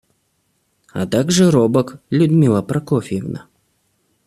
А 0.93 1.05
также 1.05 1.51
робок, 1.51 2.01
Людмила 2.09 2.63
Прокофьевна. 2.63 3.45